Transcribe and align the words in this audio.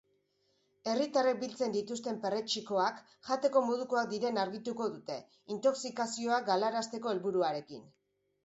Herritarrek 0.93 1.35
biltzen 1.41 1.75
dituzten 1.75 2.17
perretxikoak 2.23 3.03
jateko 3.29 3.63
modukoak 3.67 4.09
diren 4.15 4.41
argituko 4.45 4.89
dute, 4.97 5.21
intoxikazioak 5.57 6.51
galarazteko 6.53 7.13
helburuarekin. 7.17 7.87